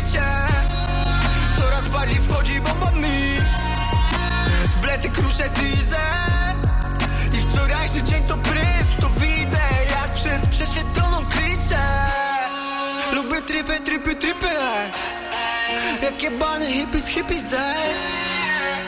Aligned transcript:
klisze 0.00 0.46
Coraz 1.56 1.88
bardziej 1.88 2.18
wchodzi 2.18 2.60
bomba 2.60 2.90
mi 2.90 3.38
W 4.74 4.78
blety 4.78 5.08
kruszę 5.08 5.48
dizę 5.48 6.00
I 7.32 7.50
wczorajszy 7.50 8.02
dzień 8.02 8.22
to 8.24 8.36
prysk 8.36 9.00
To 9.00 9.10
widzę 9.10 9.60
jak 9.90 10.14
przez 10.14 10.46
prześwietloną 10.50 11.26
kliszę 11.26 11.80
Lubię 13.12 13.40
tripy, 13.40 13.80
tripy, 13.80 14.16
tripy. 14.16 14.46
Jak 16.02 16.22
jebany 16.22 16.66
hippies, 16.66 17.06
hippies, 17.06 17.52
ej 17.52 17.94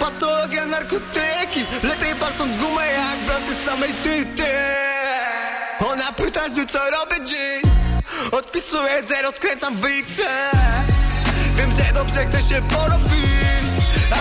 Patologia, 0.01 0.67
narkotyki. 0.67 1.67
Lepiej 1.83 2.15
patrz 2.15 2.35
stąd 2.35 2.57
gumę 2.57 2.87
jak 2.87 3.19
braty 3.27 3.55
samej 3.67 3.93
tyty 3.93 4.53
Ona 5.87 6.13
pyta, 6.13 6.41
że 6.49 6.67
co 6.67 6.79
robię 6.79 7.25
dziś 7.25 7.73
Odpisuję, 8.33 9.03
że 9.09 9.23
rozkręcam 9.23 9.77
wiksę 9.77 10.53
Wiem, 11.57 11.71
że 11.73 11.93
dobrze 11.95 12.27
chcę 12.27 12.43
się 12.43 12.63
porobić 12.63 13.73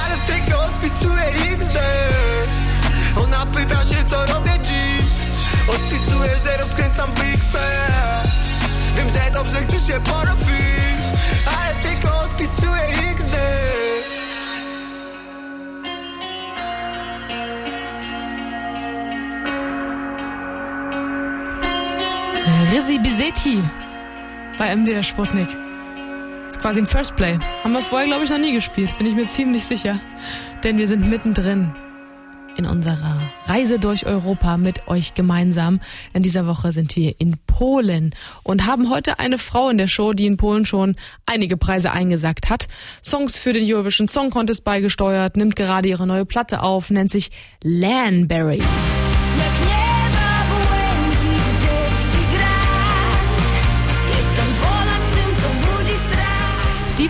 Ale 0.03 0.17
tylko 0.27 0.63
odpisuję 0.63 1.23
XD 1.53 1.79
Ona 3.23 3.45
pyta 3.45 3.85
się 3.85 4.05
co 4.05 4.25
robię 4.25 4.51
dziś. 4.63 5.05
Odpisuję, 5.67 6.31
że 6.43 6.57
rozkręcam 6.57 7.09
wiksę 7.11 7.71
Wiem, 8.97 9.09
że 9.09 9.31
dobrze 9.33 9.57
chcę 9.61 9.79
się 9.79 9.99
porobić 9.99 11.01
Ale 11.45 11.75
tylko 11.75 12.19
odpisuję 12.21 12.81
XD 13.11 13.35
Rizzi 22.71 22.99
Bisetti 22.99 23.61
bei 24.59 24.75
MDR 24.75 25.03
Sputnik. 25.03 25.70
Ist 26.51 26.59
quasi 26.59 26.81
ein 26.81 26.85
First 26.85 27.15
Play. 27.15 27.39
Haben 27.63 27.71
wir 27.71 27.81
vorher, 27.81 28.09
glaube 28.09 28.25
ich, 28.25 28.29
noch 28.29 28.37
nie 28.37 28.51
gespielt, 28.51 28.97
bin 28.97 29.07
ich 29.07 29.15
mir 29.15 29.25
ziemlich 29.25 29.63
sicher. 29.63 30.01
Denn 30.65 30.77
wir 30.77 30.85
sind 30.85 31.09
mittendrin 31.09 31.73
in 32.57 32.65
unserer 32.65 33.21
Reise 33.45 33.79
durch 33.79 34.05
Europa 34.05 34.57
mit 34.57 34.85
euch 34.89 35.13
gemeinsam. 35.13 35.79
In 36.13 36.23
dieser 36.23 36.47
Woche 36.47 36.73
sind 36.73 36.93
wir 36.97 37.15
in 37.21 37.37
Polen 37.47 38.13
und 38.43 38.67
haben 38.67 38.89
heute 38.89 39.17
eine 39.17 39.37
Frau 39.37 39.69
in 39.69 39.77
der 39.77 39.87
Show, 39.87 40.11
die 40.11 40.25
in 40.25 40.35
Polen 40.35 40.65
schon 40.65 40.97
einige 41.25 41.55
Preise 41.55 41.93
eingesackt 41.93 42.49
hat, 42.49 42.67
Songs 43.01 43.39
für 43.39 43.53
den 43.53 43.63
Eurovision 43.65 44.09
Song 44.09 44.29
Contest 44.29 44.65
beigesteuert, 44.65 45.37
nimmt 45.37 45.55
gerade 45.55 45.87
ihre 45.87 46.05
neue 46.05 46.25
Platte 46.25 46.63
auf, 46.63 46.89
nennt 46.89 47.11
sich 47.11 47.31
Lanberry. 47.63 48.61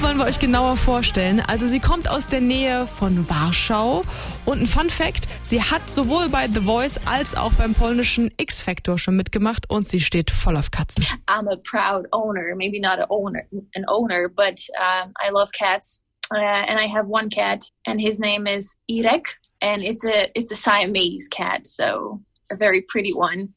Wollen 0.02 0.18
wir 0.18 0.26
euch 0.26 0.40
genauer 0.40 0.78
vorstellen. 0.78 1.40
Also 1.40 1.68
sie 1.68 1.80
kommt 1.80 2.10
aus 2.10 2.28
der 2.28 2.42
Nähe 2.42 2.88
von 2.88 3.30
Warschau 3.30 4.02
und 4.46 4.60
ein 4.60 4.66
Fun 4.66 4.90
Fact, 4.90 5.28
sie 5.44 5.62
hat 5.62 5.90
sowohl 5.90 6.28
bei 6.28 6.48
The 6.48 6.62
Voice 6.62 7.00
als 7.06 7.36
auch 7.36 7.54
beim 7.54 7.76
polnischen 7.76 8.32
X-Factor 8.36 8.98
schon 8.98 9.16
mitgemacht 9.16 9.70
und 9.70 9.88
sie 9.88 10.00
steht 10.00 10.32
voll 10.32 10.58
auf 10.58 10.72
Katzen. 10.72 11.06
I'm 11.28 11.48
a 11.48 11.56
proud 11.64 12.08
owner, 12.12 12.56
maybe 12.56 12.80
not 12.80 12.98
an 13.00 13.06
owner, 13.10 13.44
an 13.76 13.86
owner, 13.88 14.28
but 14.28 14.60
um, 14.80 15.14
I 15.24 15.30
love 15.32 15.52
cats, 15.54 16.02
uh, 16.34 16.66
and 16.68 16.80
I 16.80 16.88
have 16.88 17.08
one 17.08 17.30
cat, 17.30 17.64
and 17.86 18.02
his 18.02 18.20
name 18.20 18.48
is 18.48 18.76
Irek, 18.90 19.28
and 19.62 19.84
it's 19.84 20.04
a 20.04 20.32
it's 20.34 20.52
a 20.52 20.56
Siamese 20.56 21.28
cat, 21.30 21.66
so 21.68 22.20
a 22.52 22.56
very 22.56 22.82
pretty 22.90 23.14
one, 23.14 23.50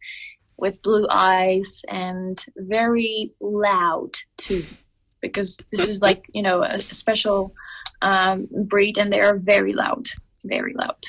with 0.59 0.83
blue 0.83 1.07
eyes 1.11 1.83
and 1.89 2.39
very 2.57 3.33
loud 3.41 4.13
too, 4.37 4.63
because 5.25 5.57
this 5.71 5.89
is 5.89 6.01
like 6.01 6.29
you 6.33 6.43
know 6.43 6.63
a, 6.63 6.79
special 6.79 7.53
um, 8.03 8.47
breed, 8.69 8.99
and 8.99 9.11
they 9.13 9.21
are 9.21 9.39
very 9.39 9.73
loud, 9.73 10.07
very 10.45 10.75
loud. 10.75 11.01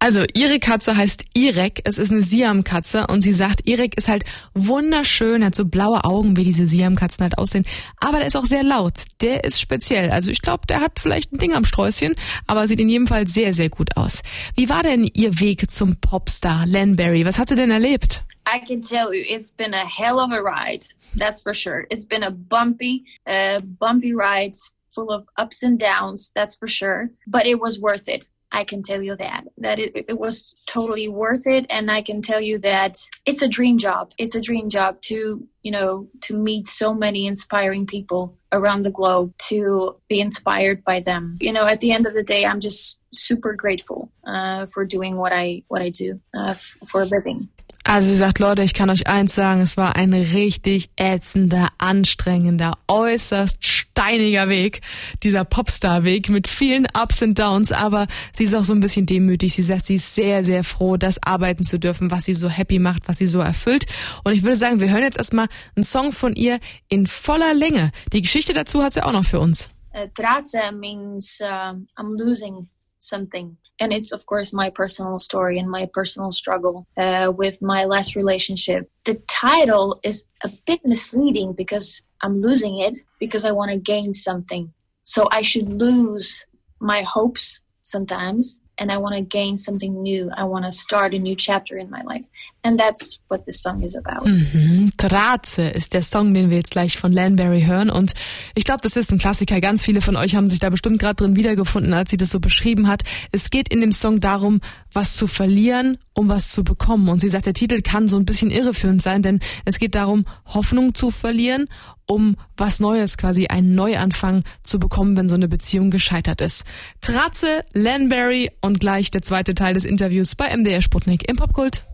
Also 0.00 0.24
ihre 0.34 0.58
Katze 0.58 0.96
heißt 0.96 1.24
Irek, 1.34 1.80
es 1.84 1.98
ist 1.98 2.10
eine 2.10 2.22
Siam-Katze 2.22 3.06
und 3.06 3.22
sie 3.22 3.32
sagt, 3.32 3.66
Irek 3.66 3.96
ist 3.96 4.08
halt 4.08 4.24
wunderschön, 4.54 5.44
hat 5.44 5.54
so 5.54 5.64
blaue 5.64 6.04
Augen, 6.04 6.36
wie 6.36 6.42
diese 6.42 6.66
Siam-Katzen 6.66 7.22
halt 7.22 7.38
aussehen, 7.38 7.64
aber 7.98 8.18
der 8.18 8.26
ist 8.26 8.36
auch 8.36 8.44
sehr 8.44 8.64
laut, 8.64 9.04
der 9.20 9.44
ist 9.44 9.60
speziell, 9.60 10.10
also 10.10 10.30
ich 10.30 10.42
glaube, 10.42 10.66
der 10.66 10.80
hat 10.80 10.98
vielleicht 10.98 11.32
ein 11.32 11.38
Ding 11.38 11.54
am 11.54 11.64
Sträußchen, 11.64 12.14
aber 12.46 12.66
sieht 12.66 12.80
in 12.80 12.88
jedem 12.88 13.06
Fall 13.06 13.28
sehr, 13.28 13.54
sehr 13.54 13.70
gut 13.70 13.96
aus. 13.96 14.22
Wie 14.56 14.68
war 14.68 14.82
denn 14.82 15.08
ihr 15.14 15.38
Weg 15.40 15.70
zum 15.70 15.96
Popstar 15.96 16.66
Lanberry? 16.66 17.24
Was 17.24 17.38
hat 17.38 17.48
sie 17.48 17.56
denn 17.56 17.70
erlebt? 17.70 18.25
I 18.46 18.60
can 18.60 18.80
tell 18.80 19.12
you, 19.12 19.24
it's 19.28 19.50
been 19.50 19.74
a 19.74 19.84
hell 19.84 20.20
of 20.20 20.30
a 20.32 20.40
ride. 20.40 20.86
That's 21.16 21.42
for 21.42 21.52
sure. 21.52 21.86
It's 21.90 22.06
been 22.06 22.22
a 22.22 22.30
bumpy, 22.30 23.04
uh, 23.26 23.60
bumpy 23.60 24.14
ride 24.14 24.54
full 24.94 25.10
of 25.10 25.26
ups 25.36 25.62
and 25.62 25.78
downs. 25.78 26.30
That's 26.34 26.56
for 26.56 26.68
sure. 26.68 27.10
But 27.26 27.46
it 27.46 27.60
was 27.60 27.80
worth 27.80 28.08
it. 28.08 28.28
I 28.52 28.64
can 28.64 28.82
tell 28.82 29.02
you 29.02 29.16
that 29.16 29.44
that 29.58 29.78
it, 29.78 29.92
it 30.08 30.18
was 30.18 30.54
totally 30.66 31.08
worth 31.08 31.46
it, 31.46 31.66
and 31.68 31.90
I 31.90 32.00
can 32.00 32.22
tell 32.22 32.40
you 32.40 32.58
that 32.60 32.96
it's 33.26 33.42
a 33.42 33.48
dream 33.48 33.76
job. 33.76 34.12
It's 34.18 34.34
a 34.34 34.40
dream 34.40 34.70
job 34.70 35.00
to 35.02 35.46
you 35.62 35.70
know 35.72 36.08
to 36.22 36.36
meet 36.36 36.66
so 36.66 36.94
many 36.94 37.26
inspiring 37.26 37.86
people 37.86 38.36
around 38.52 38.82
the 38.82 38.90
globe 38.90 39.36
to 39.48 39.96
be 40.08 40.20
inspired 40.20 40.84
by 40.84 41.00
them. 41.00 41.38
You 41.40 41.52
know, 41.52 41.66
at 41.66 41.80
the 41.80 41.90
end 41.92 42.06
of 42.06 42.14
the 42.14 42.22
day, 42.22 42.46
I'm 42.46 42.60
just 42.60 43.00
super 43.12 43.52
grateful 43.52 44.10
uh, 44.24 44.66
for 44.66 44.84
doing 44.84 45.16
what 45.16 45.32
I 45.32 45.62
what 45.66 45.82
I 45.82 45.90
do 45.90 46.20
uh, 46.32 46.50
f- 46.50 46.78
for 46.86 47.02
a 47.02 47.06
living. 47.06 47.48
Also 47.88 48.10
sie 48.10 48.16
sagt, 48.16 48.40
Leute, 48.40 48.64
ich 48.64 48.74
kann 48.74 48.90
euch 48.90 49.06
eins 49.06 49.36
sagen, 49.36 49.60
es 49.60 49.76
war 49.76 49.94
ein 49.94 50.12
richtig 50.12 50.90
ätzender, 50.96 51.68
anstrengender, 51.78 52.78
äußerst 52.88 53.64
steiniger 53.64 54.48
Weg, 54.48 54.80
dieser 55.22 55.44
Popstar-Weg 55.44 56.28
mit 56.28 56.48
vielen 56.48 56.88
Ups 57.00 57.22
und 57.22 57.38
Downs, 57.38 57.70
aber 57.70 58.08
sie 58.32 58.42
ist 58.42 58.56
auch 58.56 58.64
so 58.64 58.72
ein 58.72 58.80
bisschen 58.80 59.06
demütig. 59.06 59.54
Sie 59.54 59.62
sagt, 59.62 59.86
sie 59.86 59.94
ist 59.94 60.16
sehr, 60.16 60.42
sehr 60.42 60.64
froh, 60.64 60.96
das 60.96 61.22
arbeiten 61.22 61.64
zu 61.64 61.78
dürfen, 61.78 62.10
was 62.10 62.24
sie 62.24 62.34
so 62.34 62.48
happy 62.48 62.80
macht, 62.80 63.06
was 63.06 63.18
sie 63.18 63.26
so 63.26 63.38
erfüllt. 63.38 63.86
Und 64.24 64.32
ich 64.32 64.42
würde 64.42 64.56
sagen, 64.56 64.80
wir 64.80 64.90
hören 64.90 65.04
jetzt 65.04 65.18
erstmal 65.18 65.46
einen 65.76 65.84
Song 65.84 66.10
von 66.10 66.34
ihr 66.34 66.58
in 66.88 67.06
voller 67.06 67.54
Länge. 67.54 67.92
Die 68.12 68.20
Geschichte 68.20 68.52
dazu 68.52 68.82
hat 68.82 68.94
sie 68.94 69.04
auch 69.04 69.12
noch 69.12 69.24
für 69.24 69.38
uns. 69.38 69.70
uh, 69.94 70.72
means 70.76 71.40
um, 71.40 71.86
I'm 71.96 72.18
losing 72.18 72.66
something. 72.98 73.56
And 73.78 73.92
it's, 73.92 74.12
of 74.12 74.26
course, 74.26 74.52
my 74.52 74.70
personal 74.70 75.18
story 75.18 75.58
and 75.58 75.70
my 75.70 75.88
personal 75.92 76.32
struggle 76.32 76.86
uh, 76.96 77.32
with 77.36 77.60
my 77.60 77.84
last 77.84 78.16
relationship. 78.16 78.90
The 79.04 79.16
title 79.28 80.00
is 80.02 80.24
a 80.42 80.50
bit 80.66 80.80
misleading 80.84 81.52
because 81.52 82.02
I'm 82.22 82.40
losing 82.40 82.78
it 82.78 82.94
because 83.20 83.44
I 83.44 83.52
want 83.52 83.70
to 83.70 83.76
gain 83.76 84.14
something. 84.14 84.72
So 85.02 85.28
I 85.30 85.42
should 85.42 85.68
lose 85.68 86.46
my 86.80 87.02
hopes 87.02 87.60
sometimes 87.82 88.60
and 88.78 88.90
I 88.90 88.98
want 88.98 89.14
to 89.14 89.22
gain 89.22 89.56
something 89.56 90.02
new. 90.02 90.30
I 90.36 90.44
want 90.44 90.64
to 90.64 90.70
start 90.70 91.14
a 91.14 91.18
new 91.18 91.36
chapter 91.36 91.76
in 91.78 91.90
my 91.90 92.02
life. 92.02 92.28
And 92.66 92.80
that's 92.80 93.20
what 93.28 93.44
this 93.44 93.62
song 93.62 93.80
is 93.82 93.94
about. 93.94 94.26
Mhm. 94.26 94.90
Traze 94.96 95.68
ist 95.68 95.92
der 95.92 96.02
Song, 96.02 96.34
den 96.34 96.50
wir 96.50 96.56
jetzt 96.56 96.72
gleich 96.72 96.98
von 96.98 97.12
Lanberry 97.12 97.62
hören. 97.62 97.90
Und 97.90 98.14
ich 98.56 98.64
glaube, 98.64 98.80
das 98.82 98.96
ist 98.96 99.12
ein 99.12 99.18
Klassiker. 99.18 99.60
Ganz 99.60 99.84
viele 99.84 100.00
von 100.00 100.16
euch 100.16 100.34
haben 100.34 100.48
sich 100.48 100.58
da 100.58 100.68
bestimmt 100.68 100.98
gerade 100.98 101.14
drin 101.14 101.36
wiedergefunden, 101.36 101.94
als 101.94 102.10
sie 102.10 102.16
das 102.16 102.30
so 102.30 102.40
beschrieben 102.40 102.88
hat. 102.88 103.04
Es 103.30 103.50
geht 103.50 103.68
in 103.68 103.80
dem 103.80 103.92
Song 103.92 104.18
darum, 104.18 104.60
was 104.92 105.14
zu 105.14 105.28
verlieren, 105.28 105.98
um 106.12 106.28
was 106.28 106.50
zu 106.50 106.64
bekommen. 106.64 107.08
Und 107.08 107.20
sie 107.20 107.28
sagt, 107.28 107.46
der 107.46 107.54
Titel 107.54 107.82
kann 107.82 108.08
so 108.08 108.16
ein 108.16 108.24
bisschen 108.24 108.50
irreführend 108.50 109.00
sein, 109.00 109.22
denn 109.22 109.38
es 109.64 109.78
geht 109.78 109.94
darum, 109.94 110.24
Hoffnung 110.46 110.92
zu 110.92 111.12
verlieren, 111.12 111.66
um 112.06 112.36
was 112.56 112.80
Neues, 112.80 113.16
quasi 113.16 113.46
einen 113.46 113.76
Neuanfang 113.76 114.42
zu 114.64 114.80
bekommen, 114.80 115.16
wenn 115.16 115.28
so 115.28 115.36
eine 115.36 115.46
Beziehung 115.46 115.92
gescheitert 115.92 116.40
ist. 116.40 116.64
Traze, 117.00 117.62
Lanberry 117.74 118.50
und 118.60 118.80
gleich 118.80 119.12
der 119.12 119.22
zweite 119.22 119.54
Teil 119.54 119.74
des 119.74 119.84
Interviews 119.84 120.34
bei 120.34 120.48
MDR 120.56 120.82
Sputnik 120.82 121.28
im 121.28 121.36
Popkult. 121.36 121.84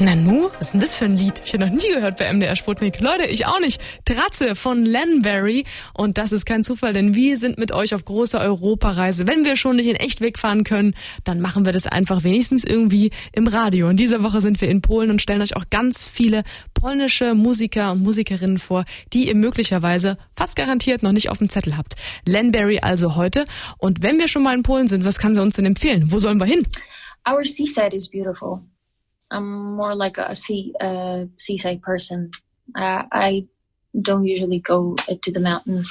Nanu, 0.00 0.50
was 0.58 0.66
ist 0.66 0.72
denn 0.72 0.80
das 0.80 0.94
für 0.96 1.04
ein 1.04 1.16
Lied? 1.16 1.40
Ich 1.44 1.52
ja 1.52 1.58
noch 1.60 1.70
nie 1.70 1.94
gehört 1.94 2.16
bei 2.16 2.32
MDR 2.32 2.56
Sputnik. 2.56 3.00
Leute, 3.00 3.26
ich 3.26 3.46
auch 3.46 3.60
nicht. 3.60 3.80
Tratze 4.04 4.56
von 4.56 4.84
Lanberry. 4.84 5.64
Und 5.92 6.18
das 6.18 6.32
ist 6.32 6.46
kein 6.46 6.64
Zufall, 6.64 6.92
denn 6.92 7.14
wir 7.14 7.38
sind 7.38 7.58
mit 7.58 7.70
euch 7.70 7.94
auf 7.94 8.04
großer 8.04 8.40
Europareise. 8.40 9.28
Wenn 9.28 9.44
wir 9.44 9.54
schon 9.54 9.76
nicht 9.76 9.86
in 9.86 9.94
echt 9.94 10.20
wegfahren 10.20 10.64
können, 10.64 10.94
dann 11.22 11.40
machen 11.40 11.64
wir 11.64 11.72
das 11.72 11.86
einfach 11.86 12.24
wenigstens 12.24 12.64
irgendwie 12.64 13.10
im 13.32 13.46
Radio. 13.46 13.88
Und 13.88 13.98
diese 14.00 14.24
Woche 14.24 14.40
sind 14.40 14.60
wir 14.60 14.68
in 14.68 14.82
Polen 14.82 15.10
und 15.10 15.22
stellen 15.22 15.42
euch 15.42 15.56
auch 15.56 15.66
ganz 15.70 16.02
viele 16.02 16.42
polnische 16.74 17.34
Musiker 17.34 17.92
und 17.92 18.02
Musikerinnen 18.02 18.58
vor, 18.58 18.84
die 19.12 19.28
ihr 19.28 19.36
möglicherweise 19.36 20.18
fast 20.36 20.56
garantiert 20.56 21.04
noch 21.04 21.12
nicht 21.12 21.30
auf 21.30 21.38
dem 21.38 21.48
Zettel 21.48 21.76
habt. 21.76 21.94
Lanberry 22.26 22.80
also 22.80 23.14
heute. 23.14 23.44
Und 23.78 24.02
wenn 24.02 24.18
wir 24.18 24.26
schon 24.26 24.42
mal 24.42 24.56
in 24.56 24.64
Polen 24.64 24.88
sind, 24.88 25.04
was 25.04 25.18
kann 25.18 25.36
sie 25.36 25.40
uns 25.40 25.54
denn 25.54 25.66
empfehlen? 25.66 26.10
Wo 26.10 26.18
sollen 26.18 26.40
wir 26.40 26.46
hin? 26.46 26.66
Our 27.26 27.44
seaside 27.44 27.94
is 27.94 28.10
beautiful. 28.10 28.60
I'm 29.34 29.76
more 29.76 29.94
like 29.94 30.18
a 30.18 30.34
sea 30.34 30.72
uh, 30.80 31.26
seaside 31.36 31.82
person. 31.82 32.30
Uh, 32.76 33.02
I 33.12 33.46
don't 33.92 34.24
usually 34.24 34.60
go 34.60 34.96
uh, 35.08 35.14
to 35.20 35.32
the 35.32 35.40
mountains. 35.40 35.90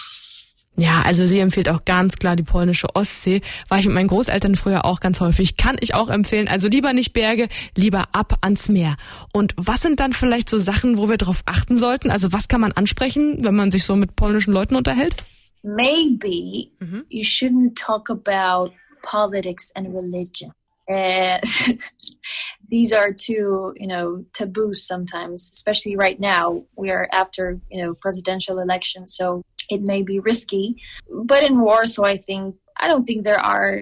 Ja, 0.75 1.03
also 1.05 1.27
sie 1.27 1.39
empfiehlt 1.39 1.69
auch 1.69 1.85
ganz 1.85 2.15
klar 2.15 2.35
die 2.35 2.41
polnische 2.41 2.87
Ostsee. 2.95 3.41
War 3.69 3.77
ich 3.77 3.85
mit 3.85 3.93
meinen 3.93 4.07
Großeltern 4.07 4.55
früher 4.55 4.85
auch 4.85 5.01
ganz 5.01 5.19
häufig. 5.19 5.55
Kann 5.55 5.77
ich 5.81 5.93
auch 5.93 6.09
empfehlen. 6.09 6.47
Also 6.47 6.67
lieber 6.67 6.93
nicht 6.93 7.13
Berge, 7.13 7.47
lieber 7.75 8.05
ab 8.11 8.39
ans 8.41 8.69
Meer. 8.69 8.95
Und 9.33 9.53
was 9.55 9.81
sind 9.81 9.99
dann 9.99 10.13
vielleicht 10.13 10.49
so 10.49 10.57
Sachen, 10.57 10.97
wo 10.97 11.09
wir 11.09 11.17
drauf 11.17 11.43
achten 11.45 11.77
sollten? 11.77 12.09
Also 12.09 12.33
was 12.33 12.47
kann 12.47 12.61
man 12.61 12.71
ansprechen, 12.71 13.45
wenn 13.45 13.53
man 13.53 13.69
sich 13.69 13.83
so 13.83 13.95
mit 13.95 14.15
polnischen 14.15 14.51
Leuten 14.51 14.75
unterhält? 14.75 15.15
maybe 15.63 16.71
you 17.09 17.23
shouldn't 17.23 17.75
talk 17.75 18.09
about 18.09 18.73
politics 19.01 19.71
and 19.75 19.93
religion. 19.93 20.51
Uh, 20.89 21.39
these 22.69 22.91
are 22.91 23.11
two, 23.13 23.73
you 23.77 23.87
know, 23.87 24.25
taboos 24.33 24.85
sometimes, 24.85 25.49
especially 25.53 25.95
right 25.95 26.19
now. 26.19 26.63
We 26.75 26.89
are 26.89 27.07
after, 27.13 27.59
you 27.69 27.83
know, 27.83 27.93
presidential 27.95 28.59
elections, 28.59 29.15
so 29.15 29.43
it 29.69 29.81
may 29.81 30.01
be 30.01 30.19
risky. 30.19 30.75
But 31.23 31.43
in 31.43 31.61
Warsaw, 31.61 32.03
I 32.03 32.17
think 32.17 32.55
I 32.77 32.87
don't 32.87 33.03
think 33.03 33.23
there 33.23 33.39
are 33.39 33.81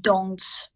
don'ts 0.00 0.68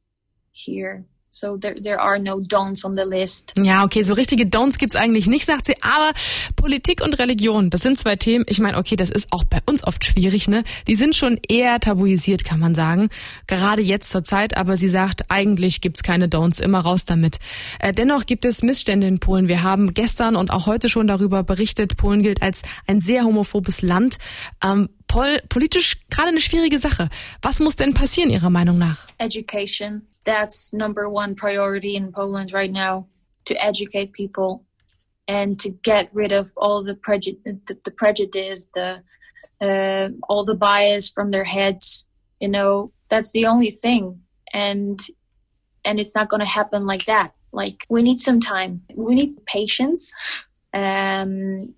here. 0.50 1.04
So 1.30 1.58
there 1.58 1.74
there 1.80 2.00
are 2.00 2.18
no 2.18 2.40
don'ts 2.40 2.84
on 2.86 2.96
the 2.96 3.02
list. 3.04 3.52
Ja, 3.56 3.84
okay, 3.84 4.02
so 4.02 4.14
richtige 4.14 4.44
Don'ts 4.44 4.78
gibt's 4.78 4.96
eigentlich 4.96 5.26
nicht, 5.26 5.44
sagt 5.44 5.66
sie. 5.66 5.74
Aber 5.82 6.12
Politik 6.56 7.02
und 7.02 7.18
Religion, 7.18 7.68
das 7.68 7.82
sind 7.82 7.98
zwei 7.98 8.16
Themen. 8.16 8.46
Ich 8.48 8.60
meine, 8.60 8.78
okay, 8.78 8.96
das 8.96 9.10
ist 9.10 9.28
auch 9.30 9.44
bei 9.44 9.58
uns 9.66 9.86
oft 9.86 10.04
schwierig, 10.04 10.48
ne? 10.48 10.64
Die 10.86 10.96
sind 10.96 11.14
schon 11.14 11.38
eher 11.46 11.80
tabuisiert, 11.80 12.44
kann 12.44 12.58
man 12.60 12.74
sagen. 12.74 13.10
Gerade 13.46 13.82
jetzt 13.82 14.08
zur 14.08 14.24
Zeit. 14.24 14.56
Aber 14.56 14.78
sie 14.78 14.88
sagt, 14.88 15.30
eigentlich 15.30 15.82
gibt's 15.82 16.02
keine 16.02 16.28
Don'ts, 16.28 16.62
immer 16.62 16.80
raus 16.80 17.04
damit. 17.04 17.38
Äh, 17.78 17.92
dennoch 17.92 18.24
gibt 18.24 18.46
es 18.46 18.62
Missstände 18.62 19.06
in 19.06 19.18
Polen. 19.18 19.48
Wir 19.48 19.62
haben 19.62 19.92
gestern 19.92 20.34
und 20.34 20.50
auch 20.50 20.66
heute 20.66 20.88
schon 20.88 21.06
darüber 21.06 21.42
berichtet. 21.42 21.98
Polen 21.98 22.22
gilt 22.22 22.40
als 22.40 22.62
ein 22.86 23.00
sehr 23.00 23.24
homophobes 23.24 23.82
Land. 23.82 24.16
Ähm, 24.64 24.88
pol 25.18 25.40
politisch 25.48 25.96
gerade 26.10 26.28
eine 26.28 26.40
schwierige 26.40 26.78
Sache. 26.78 27.08
Was 27.42 27.58
muss 27.60 27.76
denn 27.76 27.94
passieren, 27.94 28.30
Ihrer 28.30 28.50
Meinung 28.50 28.78
nach? 28.78 29.06
education. 29.18 30.02
That's 30.24 30.72
number 30.72 31.08
one 31.10 31.34
priority 31.34 31.96
in 31.96 32.12
Poland 32.12 32.52
right 32.52 32.70
now 32.72 33.06
to 33.46 33.54
educate 33.54 34.12
people 34.12 34.64
and 35.26 35.58
to 35.60 35.70
get 35.82 36.10
rid 36.12 36.32
of 36.32 36.52
all 36.56 36.84
the, 36.84 36.94
preju- 36.94 37.38
the, 37.44 37.76
the 37.84 37.90
prejudice, 37.90 38.70
the 38.74 39.02
uh, 39.60 40.08
all 40.28 40.44
the 40.44 40.54
bias 40.54 41.08
from 41.08 41.30
their 41.30 41.44
heads. 41.44 42.06
You 42.40 42.48
know, 42.48 42.92
that's 43.08 43.32
the 43.32 43.46
only 43.46 43.70
thing, 43.70 44.20
and 44.52 45.00
and 45.84 45.98
it's 45.98 46.14
not 46.14 46.28
going 46.28 46.40
to 46.40 46.46
happen 46.46 46.86
like 46.86 47.06
that. 47.06 47.32
Like 47.52 47.86
we 47.88 48.02
need 48.02 48.20
some 48.20 48.40
time. 48.40 48.82
We 48.94 49.14
need 49.14 49.30
patience. 49.46 50.12
Um, 50.74 51.74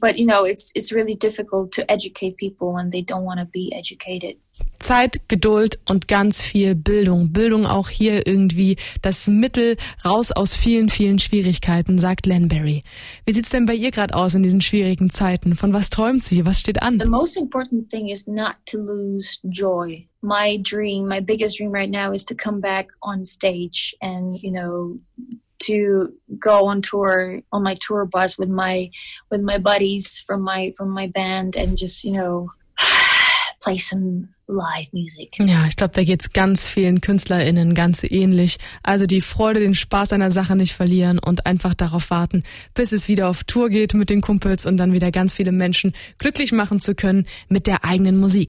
but 0.00 0.18
you 0.18 0.26
know, 0.26 0.44
it's 0.44 0.72
it's 0.74 0.92
really 0.92 1.14
difficult 1.14 1.72
to 1.72 1.90
educate 1.90 2.36
people 2.36 2.74
when 2.74 2.90
they 2.90 3.02
don't 3.02 3.24
want 3.24 3.40
to 3.40 3.46
be 3.46 3.72
educated. 3.74 4.36
Zeit, 4.78 5.28
Geduld 5.28 5.78
und 5.88 6.08
ganz 6.08 6.42
viel 6.42 6.74
Bildung. 6.74 7.32
Bildung 7.32 7.66
auch 7.66 7.88
hier 7.88 8.26
irgendwie 8.26 8.76
das 9.02 9.26
Mittel 9.26 9.76
raus 10.04 10.30
aus 10.32 10.54
vielen, 10.54 10.88
vielen 10.88 11.18
Schwierigkeiten, 11.18 11.98
sagt 11.98 12.26
Lanberry. 12.26 12.82
Wie 13.24 13.32
sieht's 13.32 13.50
denn 13.50 13.66
bei 13.66 13.74
ihr 13.74 13.90
gerade 13.90 14.14
aus 14.14 14.34
in 14.34 14.42
diesen 14.42 14.60
schwierigen 14.60 15.10
Zeiten? 15.10 15.56
Von 15.56 15.72
was 15.72 15.90
träumt 15.90 16.24
sie? 16.24 16.46
Was 16.46 16.60
steht 16.60 16.82
an? 16.82 16.98
The 16.98 17.08
most 17.08 17.36
important 17.36 17.90
thing 17.90 18.08
is 18.08 18.26
not 18.26 18.54
to 18.66 18.78
lose 18.78 19.38
joy. 19.44 20.06
My 20.20 20.60
dream, 20.62 21.06
my 21.06 21.20
biggest 21.20 21.58
dream 21.58 21.72
right 21.72 21.90
now 21.90 22.12
is 22.12 22.24
to 22.26 22.34
come 22.34 22.60
back 22.60 22.88
on 23.02 23.24
stage 23.24 23.96
and, 24.00 24.40
you 24.42 24.50
know, 24.50 24.98
to 25.60 26.12
go 26.38 26.66
on 26.66 26.82
tour 26.82 27.40
on 27.52 27.62
my 27.62 27.74
tour 27.74 28.06
bus 28.06 28.38
with 28.38 28.48
my 28.48 28.90
with 29.30 29.40
my 29.42 29.58
buddies 29.58 30.22
from 30.26 30.42
my 30.42 30.72
from 30.76 30.90
my 30.90 31.08
band 31.08 31.56
and 31.56 31.76
just, 31.76 32.04
you 32.04 32.12
know, 32.12 32.50
play 33.60 33.78
some 33.78 34.28
live 34.48 34.92
music. 34.92 35.38
Ja, 35.38 35.66
ich 35.68 35.76
glaube, 35.76 35.92
da 35.94 36.02
geht's 36.02 36.32
ganz 36.32 36.66
vielen 36.66 37.00
KünstlerInnen 37.00 37.74
ganz 37.74 38.02
ähnlich. 38.02 38.58
Also 38.82 39.06
die 39.06 39.20
Freude, 39.20 39.60
den 39.60 39.74
Spaß 39.74 40.12
einer 40.12 40.30
Sache 40.30 40.56
nicht 40.56 40.72
verlieren 40.72 41.18
und 41.18 41.46
einfach 41.46 41.74
darauf 41.74 42.10
warten, 42.10 42.42
bis 42.74 42.92
es 42.92 43.08
wieder 43.08 43.28
auf 43.28 43.44
Tour 43.44 43.68
geht 43.68 43.94
mit 43.94 44.10
den 44.10 44.20
Kumpels 44.20 44.66
und 44.66 44.78
dann 44.78 44.92
wieder 44.92 45.10
ganz 45.10 45.34
viele 45.34 45.52
Menschen 45.52 45.92
glücklich 46.18 46.52
machen 46.52 46.80
zu 46.80 46.94
können 46.94 47.26
mit 47.48 47.66
der 47.66 47.84
eigenen 47.84 48.18
Musik. 48.18 48.46